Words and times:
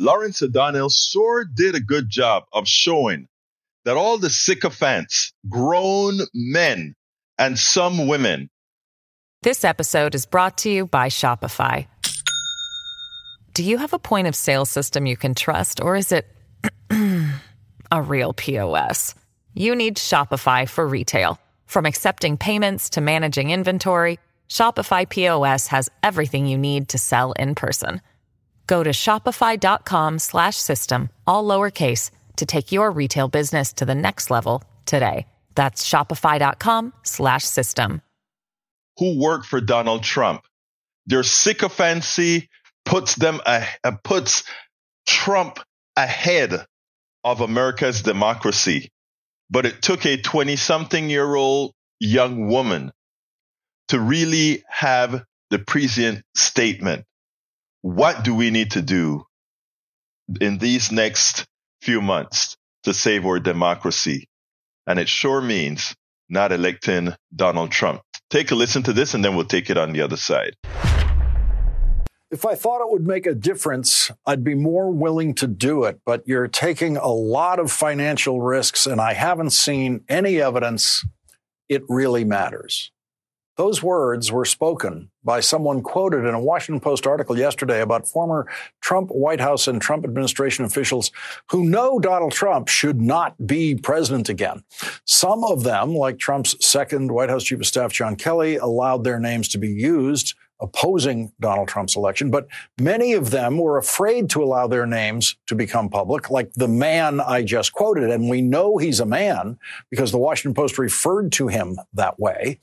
Lawrence 0.00 0.40
O'Donnell 0.42 0.88
sure 0.88 1.44
did 1.44 1.74
a 1.74 1.80
good 1.80 2.08
job 2.08 2.44
of 2.54 2.66
showing 2.66 3.28
that 3.84 3.98
all 3.98 4.16
the 4.16 4.30
sycophants, 4.30 5.34
grown 5.46 6.20
men, 6.32 6.94
and 7.38 7.58
some 7.58 8.08
women. 8.08 8.48
This 9.42 9.62
episode 9.62 10.14
is 10.14 10.24
brought 10.24 10.56
to 10.58 10.70
you 10.70 10.86
by 10.86 11.08
Shopify. 11.08 11.86
Do 13.52 13.62
you 13.62 13.76
have 13.76 13.92
a 13.92 13.98
point 13.98 14.26
of 14.26 14.34
sale 14.34 14.64
system 14.64 15.04
you 15.04 15.18
can 15.18 15.34
trust, 15.34 15.82
or 15.82 15.96
is 15.96 16.12
it 16.12 16.26
a 17.92 18.02
real 18.02 18.32
POS? 18.32 19.14
You 19.52 19.76
need 19.76 19.96
Shopify 19.98 20.66
for 20.66 20.88
retail. 20.88 21.38
From 21.66 21.84
accepting 21.84 22.38
payments 22.38 22.88
to 22.90 23.02
managing 23.02 23.50
inventory, 23.50 24.18
Shopify 24.48 25.06
POS 25.06 25.66
has 25.66 25.90
everything 26.02 26.46
you 26.46 26.56
need 26.56 26.88
to 26.88 26.98
sell 26.98 27.32
in 27.32 27.54
person. 27.54 28.00
Go 28.70 28.84
to 28.84 28.90
shopify.com 28.90 30.20
slash 30.20 30.56
system, 30.56 31.10
all 31.26 31.44
lowercase 31.44 32.12
to 32.36 32.46
take 32.46 32.70
your 32.70 32.92
retail 32.92 33.26
business 33.26 33.72
to 33.72 33.84
the 33.84 33.96
next 33.96 34.30
level 34.30 34.62
today. 34.86 35.26
That's 35.56 35.84
shopify.com 35.84 36.92
slash 37.02 37.42
system. 37.42 38.00
Who 38.98 39.20
work 39.20 39.44
for 39.44 39.60
Donald 39.60 40.04
Trump? 40.04 40.42
Their 41.06 41.24
sycophancy 41.24 42.48
puts 42.84 43.16
them 43.16 43.40
uh, 43.44 43.66
puts 44.04 44.44
Trump 45.04 45.58
ahead 45.96 46.64
of 47.24 47.40
America's 47.40 48.02
democracy. 48.02 48.90
But 49.50 49.66
it 49.66 49.82
took 49.82 50.06
a 50.06 50.16
20 50.16 50.54
something 50.54 51.10
year 51.10 51.34
old 51.34 51.72
young 51.98 52.46
woman 52.46 52.92
to 53.88 53.98
really 53.98 54.62
have 54.68 55.24
the 55.50 55.58
prescient 55.58 56.22
statement 56.36 57.04
what 57.82 58.24
do 58.24 58.34
we 58.34 58.50
need 58.50 58.72
to 58.72 58.82
do 58.82 59.24
in 60.40 60.58
these 60.58 60.92
next 60.92 61.46
few 61.82 62.00
months 62.00 62.56
to 62.84 62.94
save 62.94 63.24
our 63.24 63.38
democracy? 63.38 64.28
And 64.86 64.98
it 64.98 65.08
sure 65.08 65.40
means 65.40 65.94
not 66.28 66.52
electing 66.52 67.14
Donald 67.34 67.70
Trump. 67.70 68.02
Take 68.28 68.50
a 68.50 68.54
listen 68.54 68.82
to 68.84 68.92
this 68.92 69.14
and 69.14 69.24
then 69.24 69.34
we'll 69.34 69.44
take 69.44 69.70
it 69.70 69.78
on 69.78 69.92
the 69.92 70.02
other 70.02 70.16
side. 70.16 70.54
If 72.30 72.44
I 72.44 72.54
thought 72.54 72.80
it 72.80 72.92
would 72.92 73.06
make 73.06 73.26
a 73.26 73.34
difference, 73.34 74.12
I'd 74.24 74.44
be 74.44 74.54
more 74.54 74.92
willing 74.92 75.34
to 75.34 75.48
do 75.48 75.82
it. 75.84 76.00
But 76.06 76.22
you're 76.28 76.46
taking 76.46 76.96
a 76.96 77.08
lot 77.08 77.58
of 77.58 77.72
financial 77.72 78.40
risks, 78.40 78.86
and 78.86 79.00
I 79.00 79.14
haven't 79.14 79.50
seen 79.50 80.04
any 80.08 80.40
evidence 80.40 81.04
it 81.68 81.82
really 81.88 82.24
matters. 82.24 82.92
Those 83.60 83.82
words 83.82 84.32
were 84.32 84.46
spoken 84.46 85.10
by 85.22 85.40
someone 85.40 85.82
quoted 85.82 86.24
in 86.24 86.32
a 86.32 86.40
Washington 86.40 86.80
Post 86.80 87.06
article 87.06 87.36
yesterday 87.36 87.82
about 87.82 88.08
former 88.08 88.46
Trump 88.80 89.10
White 89.10 89.38
House 89.38 89.68
and 89.68 89.82
Trump 89.82 90.02
administration 90.04 90.64
officials 90.64 91.12
who 91.50 91.68
know 91.68 91.98
Donald 91.98 92.32
Trump 92.32 92.68
should 92.68 93.02
not 93.02 93.46
be 93.46 93.74
president 93.74 94.30
again. 94.30 94.64
Some 95.04 95.44
of 95.44 95.62
them, 95.62 95.94
like 95.94 96.18
Trump's 96.18 96.56
second 96.66 97.12
White 97.12 97.28
House 97.28 97.44
Chief 97.44 97.60
of 97.60 97.66
Staff 97.66 97.92
John 97.92 98.16
Kelly, 98.16 98.56
allowed 98.56 99.04
their 99.04 99.20
names 99.20 99.46
to 99.48 99.58
be 99.58 99.68
used 99.68 100.32
opposing 100.62 101.30
Donald 101.38 101.68
Trump's 101.68 101.96
election, 101.96 102.30
but 102.30 102.46
many 102.78 103.12
of 103.12 103.30
them 103.30 103.58
were 103.58 103.76
afraid 103.76 104.30
to 104.30 104.42
allow 104.42 104.66
their 104.66 104.86
names 104.86 105.36
to 105.46 105.54
become 105.54 105.88
public, 105.88 106.30
like 106.30 106.52
the 106.54 106.68
man 106.68 107.20
I 107.20 107.42
just 107.42 107.72
quoted. 107.72 108.10
And 108.10 108.28
we 108.28 108.40
know 108.40 108.78
he's 108.78 109.00
a 109.00 109.06
man 109.06 109.58
because 109.90 110.12
the 110.12 110.18
Washington 110.18 110.54
Post 110.54 110.78
referred 110.78 111.32
to 111.32 111.48
him 111.48 111.78
that 111.94 112.18
way. 112.18 112.58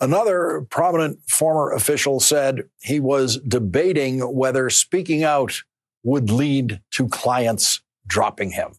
Another 0.00 0.66
prominent 0.70 1.20
former 1.28 1.72
official 1.72 2.20
said 2.20 2.64
he 2.80 3.00
was 3.00 3.38
debating 3.38 4.20
whether 4.20 4.68
speaking 4.70 5.22
out 5.22 5.62
would 6.02 6.30
lead 6.30 6.80
to 6.90 7.08
clients 7.08 7.80
dropping 8.06 8.52
him. 8.52 8.74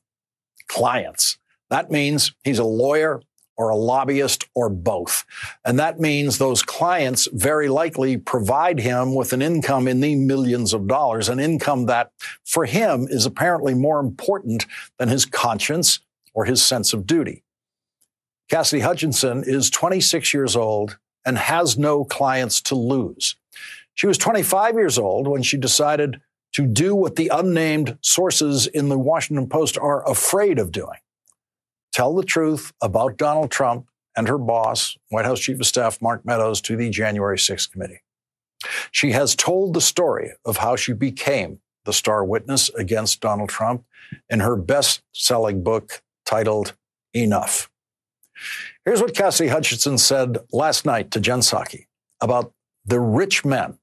Clients. 0.68 1.38
That 1.70 1.90
means 1.90 2.34
he's 2.44 2.60
a 2.60 2.64
lawyer 2.64 3.22
or 3.58 3.70
a 3.70 3.76
lobbyist 3.76 4.46
or 4.54 4.70
both. 4.70 5.26
And 5.64 5.80
that 5.80 6.00
means 6.00 6.38
those 6.38 6.62
clients 6.62 7.28
very 7.32 7.70
likely 7.70 8.18
provide 8.18 8.80
him 8.80 9.16
with 9.16 9.34
an 9.34 9.42
income 9.42 9.88
in 9.88 10.02
the 10.02 10.16
millions 10.16 10.74
of 10.74 10.88
dollars, 10.88 11.30
an 11.30 11.40
income 11.40 11.86
that 11.86 12.12
for 12.44 12.66
him 12.66 13.08
is 13.10 13.26
apparently 13.26 13.74
more 13.74 14.00
important 14.00 14.66
than 15.00 15.10
his 15.10 15.26
conscience 15.26 16.00
or 16.34 16.46
his 16.46 16.62
sense 16.62 16.94
of 16.94 17.08
duty. 17.08 17.44
Cassidy 18.50 18.82
Hutchinson 18.82 19.44
is 19.46 19.70
26 19.70 20.34
years 20.34 20.56
old 20.56 20.98
and 21.26 21.38
has 21.38 21.78
no 21.78 22.06
clients 22.06 22.62
to 22.62 22.76
lose. 22.76 23.36
She 23.94 24.08
was 24.08 24.18
25 24.18 24.76
years 24.76 24.98
old 24.98 25.28
when 25.28 25.42
she 25.42 25.58
decided 25.58 26.22
to 26.54 26.66
do 26.66 26.96
what 26.96 27.16
the 27.16 27.30
unnamed 27.34 27.98
sources 28.02 28.68
in 28.68 28.90
the 28.90 29.00
Washington 29.00 29.48
Post 29.48 29.78
are 29.78 30.08
afraid 30.10 30.60
of 30.60 30.72
doing 30.72 31.00
tell 31.96 32.14
the 32.14 32.24
truth 32.24 32.74
about 32.82 33.18
Donald 33.18 33.50
Trump 33.50 33.88
and 34.18 34.28
her 34.28 34.38
boss, 34.38 34.98
White 35.10 35.24
House 35.24 35.40
Chief 35.40 35.58
of 35.62 35.66
Staff 35.66 36.02
Mark 36.02 36.26
Meadows, 36.26 36.60
to 36.62 36.76
the 36.76 36.90
January 36.90 37.38
6th 37.38 37.72
committee. 37.72 38.02
She 38.92 39.14
has 39.14 39.34
told 39.34 39.74
the 39.74 39.82
story 39.82 40.32
of 40.44 40.58
how 40.58 40.76
she 40.76 40.92
became 40.92 41.60
the 41.86 41.94
star 41.94 42.26
witness 42.26 42.70
against 42.70 43.22
Donald 43.22 43.50
Trump 43.50 43.86
in 44.30 44.42
her 44.42 44.58
best 44.58 45.04
selling 45.14 45.64
book 45.64 46.02
titled 46.26 46.74
Enough. 47.14 47.70
Here's 48.84 49.02
what 49.02 49.16
Cassie 49.16 49.48
Hutchinson 49.48 49.98
said 49.98 50.38
last 50.52 50.86
night 50.86 51.12
to 51.12 51.20
Jen 51.20 51.40
Psaki 51.40 51.86
about 52.22 52.54
the 52.86 53.00
rich 53.00 53.44
men 53.46 53.80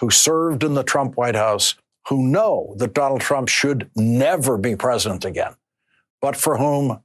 who 0.00 0.10
served 0.10 0.64
in 0.64 0.74
the 0.74 0.82
Trump 0.82 1.16
White 1.16 1.36
House 1.36 1.74
who 2.08 2.26
know 2.26 2.74
that 2.78 2.94
Donald 2.94 3.20
Trump 3.20 3.48
should 3.48 3.90
never 3.94 4.58
be 4.58 4.74
president 4.74 5.24
again, 5.24 5.54
but 6.20 6.36
for 6.36 6.56
whom 6.56 7.00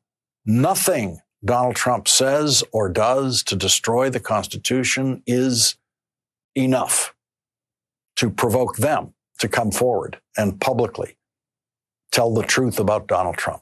nothing 0.46 1.20
Donald 1.46 1.76
Trump 1.76 2.08
says 2.08 2.64
or 2.72 2.90
does 2.90 3.44
to 3.44 3.56
destroy 3.56 4.10
the 4.10 4.20
Constitution 4.20 5.22
is 5.28 5.76
enough 6.56 7.14
to 8.16 8.30
provoke 8.32 8.78
them 8.78 9.14
to 9.38 9.48
come 9.48 9.72
forward 9.72 10.20
and 10.36 10.60
publicly 10.60 11.18
tell 12.12 12.34
the 12.34 12.44
truth 12.44 12.80
about 12.80 13.08
Donald 13.08 13.38
Trump. 13.38 13.62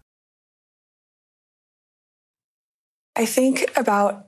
I 3.21 3.25
think 3.25 3.71
about 3.75 4.25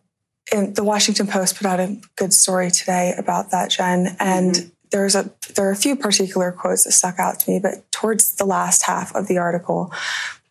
the 0.51 0.83
Washington 0.83 1.25
Post 1.25 1.57
put 1.57 1.65
out 1.65 1.79
a 1.79 1.99
good 2.15 2.31
story 2.31 2.69
today 2.69 3.15
about 3.17 3.49
that, 3.49 3.71
Jen, 3.71 4.15
and 4.19 4.53
mm-hmm. 4.53 4.69
there's 4.91 5.15
a 5.15 5.31
there 5.55 5.67
are 5.67 5.71
a 5.71 5.75
few 5.75 5.95
particular 5.95 6.51
quotes 6.51 6.83
that 6.83 6.91
stuck 6.91 7.17
out 7.17 7.39
to 7.39 7.49
me, 7.49 7.59
but 7.59 7.91
towards 7.91 8.35
the 8.35 8.45
last 8.45 8.83
half 8.83 9.15
of 9.15 9.27
the 9.27 9.39
article, 9.39 9.91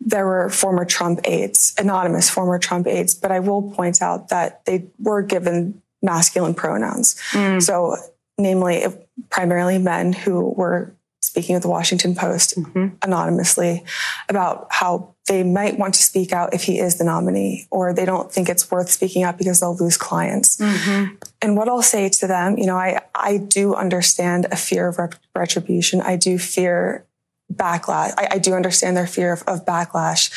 there 0.01 0.27
were 0.27 0.51
former 0.51 0.85
Trump 0.85 1.21
aides, 1.23 1.73
anonymous 1.79 2.29
former 2.29 2.59
Trump 2.59 2.89
aides, 2.89 3.15
but 3.15 3.31
I 3.31 3.39
will 3.39 3.71
point 3.71 4.03
out 4.03 4.31
that 4.31 4.65
they 4.65 4.87
were 4.99 5.23
given 5.23 5.81
masculine 6.03 6.55
pronouns. 6.55 7.15
Mm. 7.31 7.63
So, 7.63 7.97
namely, 8.39 8.85
primarily 9.31 9.79
men 9.79 10.13
who 10.13 10.51
were 10.51 10.93
speaking 11.33 11.55
with 11.55 11.63
the 11.63 11.69
Washington 11.69 12.15
Post 12.15 12.59
mm-hmm. 12.59 12.95
anonymously 13.01 13.85
about 14.29 14.67
how 14.69 15.15
they 15.27 15.43
might 15.43 15.79
want 15.79 15.95
to 15.95 16.03
speak 16.03 16.31
out 16.31 16.53
if 16.53 16.65
he 16.65 16.79
is 16.79 16.99
the 16.99 17.05
nominee, 17.05 17.67
or 17.71 17.95
they 17.95 18.05
don't 18.05 18.31
think 18.31 18.51
it's 18.51 18.71
worth 18.71 18.91
speaking 18.91 19.23
out 19.23 19.39
because 19.39 19.61
they'll 19.61 19.75
lose 19.75 19.97
clients. 19.97 20.59
Mm-hmm. 20.59 21.15
And 21.41 21.57
what 21.57 21.71
I'll 21.71 21.81
say 21.81 22.11
to 22.11 22.27
them, 22.27 22.59
you 22.59 22.67
know, 22.67 22.77
I, 22.77 23.01
I 23.15 23.39
do 23.39 23.75
understand 23.75 24.47
a 24.51 24.57
fear 24.57 24.89
of 24.89 24.99
retribution. 25.35 26.03
I 26.03 26.17
do 26.17 26.37
fear 26.37 27.07
backlash. 27.51 28.13
I, 28.19 28.29
I 28.33 28.39
do 28.39 28.53
understand 28.53 28.95
their 28.95 29.07
fear 29.07 29.33
of, 29.33 29.43
of 29.47 29.65
backlash. 29.65 30.31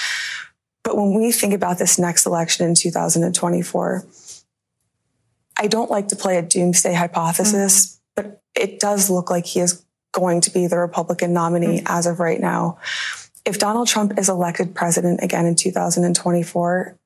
But 0.86 0.96
when 0.96 1.14
we 1.14 1.34
think 1.34 1.54
about 1.54 1.78
this 1.78 2.00
next 2.00 2.26
election 2.26 2.66
in 2.66 2.74
2024, 2.74 4.06
I 5.58 5.68
don't 5.68 5.92
like 5.92 6.08
to 6.08 6.16
play 6.16 6.38
a 6.38 6.42
doomsday 6.42 6.94
hypothesis, 6.94 8.00
mm-hmm. 8.16 8.30
but 8.30 8.42
it 8.56 8.80
does 8.80 9.10
look 9.10 9.30
like 9.30 9.46
he 9.46 9.60
is 9.60 9.86
going 10.16 10.42
to 10.42 10.50
be 10.50 10.66
the 10.66 10.78
Republican 10.78 11.34
nominee 11.34 11.80
mm-hmm. 11.80 11.88
as 11.88 12.08
of 12.08 12.20
right 12.20 12.40
now. 12.40 12.80
If 13.46 13.60
Donald 13.60 13.88
Trump 13.88 14.18
is 14.18 14.30
elected 14.30 14.74
president 14.74 15.22
again 15.22 15.46
in 15.46 15.56
2024, 15.56 16.98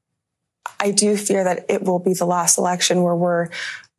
I 0.79 0.91
do 0.91 1.17
fear 1.17 1.43
that 1.43 1.65
it 1.67 1.83
will 1.83 1.99
be 1.99 2.13
the 2.13 2.25
last 2.25 2.57
election 2.57 3.01
where 3.03 3.15
we're 3.15 3.49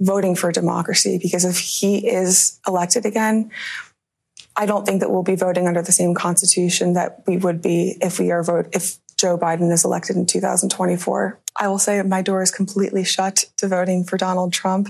voting 0.01 0.35
for 0.35 0.51
democracy 0.51 1.19
because 1.21 1.45
if 1.45 1.59
he 1.59 2.09
is 2.09 2.59
elected 2.67 3.05
again, 3.05 3.51
I 4.57 4.65
don't 4.65 4.87
think 4.87 5.01
that 5.01 5.11
we'll 5.11 5.23
be 5.23 5.37
voting 5.37 5.67
under 5.67 5.83
the 5.83 5.93
same 5.93 6.15
constitution 6.15 6.95
that 6.95 7.23
we 7.27 7.37
would 7.37 7.61
be 7.61 7.99
if 8.01 8.19
we 8.19 8.31
are 8.31 8.43
vote 8.43 8.69
if 8.73 8.97
Joe 9.17 9.37
Biden 9.37 9.71
is 9.71 9.85
elected 9.85 10.17
in 10.17 10.25
2024. 10.25 11.39
I 11.59 11.69
will 11.69 11.79
say 11.79 12.01
my 12.03 12.23
door 12.23 12.43
is 12.43 12.51
completely 12.51 13.05
shut 13.05 13.45
to 13.59 13.69
voting 13.69 14.05
for 14.05 14.17
Donald 14.17 14.53
Trump. 14.53 14.89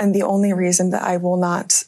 And 0.00 0.14
the 0.14 0.22
only 0.22 0.54
reason 0.54 0.90
that 0.90 1.02
I 1.02 1.18
will 1.18 1.36
not 1.36 1.84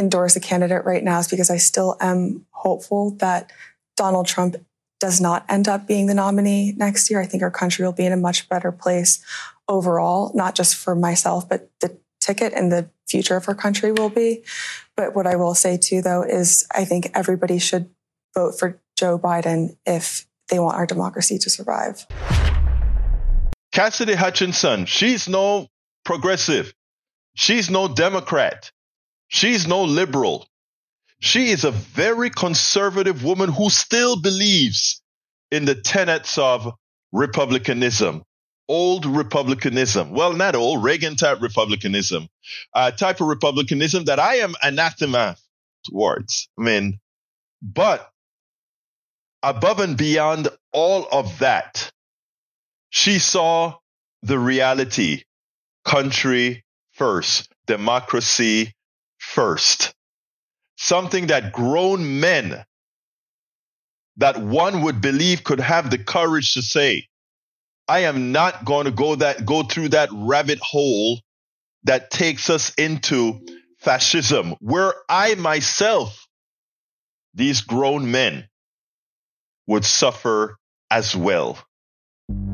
endorse 0.00 0.34
a 0.34 0.40
candidate 0.40 0.84
right 0.84 1.04
now 1.04 1.20
is 1.20 1.28
because 1.28 1.50
I 1.50 1.58
still 1.58 1.96
am 2.00 2.46
hopeful 2.50 3.12
that 3.18 3.52
Donald 3.96 4.26
Trump 4.26 4.56
does 4.98 5.20
not 5.20 5.44
end 5.48 5.68
up 5.68 5.86
being 5.86 6.06
the 6.06 6.14
nominee 6.14 6.72
next 6.76 7.10
year. 7.10 7.20
I 7.20 7.26
think 7.26 7.42
our 7.42 7.50
country 7.50 7.84
will 7.84 7.92
be 7.92 8.06
in 8.06 8.12
a 8.12 8.16
much 8.16 8.48
better 8.48 8.72
place 8.72 9.24
overall, 9.68 10.32
not 10.34 10.54
just 10.54 10.74
for 10.74 10.94
myself, 10.94 11.48
but 11.48 11.70
the 11.80 11.96
ticket 12.20 12.52
and 12.52 12.72
the 12.72 12.90
future 13.06 13.36
of 13.36 13.48
our 13.48 13.54
country 13.54 13.92
will 13.92 14.10
be. 14.10 14.42
But 14.96 15.14
what 15.14 15.26
I 15.26 15.36
will 15.36 15.54
say 15.54 15.76
too, 15.76 16.02
though, 16.02 16.22
is 16.22 16.66
I 16.74 16.84
think 16.84 17.10
everybody 17.14 17.58
should 17.58 17.88
vote 18.34 18.58
for 18.58 18.80
Joe 18.96 19.18
Biden 19.18 19.76
if 19.86 20.26
they 20.48 20.58
want 20.58 20.76
our 20.76 20.86
democracy 20.86 21.38
to 21.38 21.50
survive. 21.50 22.06
Cassidy 23.72 24.14
Hutchinson, 24.14 24.84
she's 24.84 25.28
no 25.28 25.68
progressive. 26.04 26.74
She's 27.34 27.70
no 27.70 27.88
Democrat. 27.88 28.70
She's 29.30 29.68
no 29.68 29.84
liberal. 29.84 30.48
She 31.20 31.50
is 31.50 31.62
a 31.62 31.70
very 31.70 32.30
conservative 32.30 33.22
woman 33.22 33.48
who 33.48 33.70
still 33.70 34.20
believes 34.20 35.00
in 35.52 35.66
the 35.66 35.76
tenets 35.76 36.36
of 36.36 36.74
republicanism, 37.12 38.24
old 38.68 39.06
republicanism. 39.06 40.10
Well, 40.10 40.32
not 40.32 40.56
old, 40.56 40.82
Reagan 40.82 41.14
type 41.14 41.40
republicanism, 41.40 42.28
uh, 42.74 42.90
type 42.90 43.20
of 43.20 43.28
republicanism 43.28 44.06
that 44.06 44.18
I 44.18 44.36
am 44.36 44.56
anathema 44.64 45.36
towards. 45.84 46.48
I 46.58 46.62
mean, 46.62 46.98
but 47.62 48.10
above 49.44 49.78
and 49.78 49.96
beyond 49.96 50.48
all 50.72 51.06
of 51.12 51.38
that, 51.38 51.92
she 52.90 53.20
saw 53.20 53.76
the 54.22 54.40
reality 54.40 55.22
country 55.84 56.64
first, 56.94 57.48
democracy 57.68 58.74
first. 59.20 59.94
Something 60.76 61.28
that 61.28 61.52
grown 61.52 62.20
men 62.20 62.64
that 64.16 64.38
one 64.38 64.82
would 64.82 65.00
believe 65.00 65.44
could 65.44 65.60
have 65.60 65.90
the 65.90 65.98
courage 65.98 66.54
to 66.54 66.62
say, 66.62 67.06
I 67.88 68.00
am 68.00 68.32
not 68.32 68.64
going 68.64 68.86
to 68.86 68.90
go 68.90 69.16
that 69.16 69.44
go 69.44 69.62
through 69.62 69.90
that 69.90 70.10
rabbit 70.12 70.58
hole 70.60 71.20
that 71.84 72.10
takes 72.10 72.50
us 72.50 72.74
into 72.74 73.40
fascism, 73.78 74.54
where 74.60 74.94
I 75.08 75.34
myself, 75.36 76.26
these 77.34 77.62
grown 77.62 78.10
men, 78.10 78.48
would 79.66 79.84
suffer 79.84 80.56
as 80.90 81.16
well. 81.16 81.58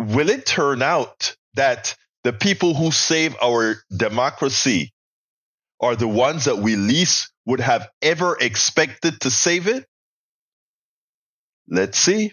Will 0.00 0.30
it 0.30 0.46
turn 0.46 0.80
out 0.80 1.36
that 1.54 1.94
the 2.24 2.32
people 2.32 2.72
who 2.72 2.90
save 2.90 3.36
our 3.42 3.76
democracy 3.94 4.94
are 5.78 5.94
the 5.94 6.08
ones 6.08 6.46
that 6.46 6.56
we 6.56 6.74
least 6.74 7.30
would 7.44 7.60
have 7.60 7.86
ever 8.00 8.34
expected 8.40 9.20
to 9.20 9.30
save 9.30 9.66
it? 9.66 9.84
Let's 11.68 11.98
see 11.98 12.32